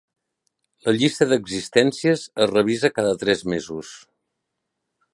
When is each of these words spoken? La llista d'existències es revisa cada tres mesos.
La 0.87 0.93
llista 0.95 1.27
d'existències 1.33 2.25
es 2.47 2.51
revisa 2.55 2.93
cada 2.99 3.15
tres 3.25 3.47
mesos. 3.57 3.97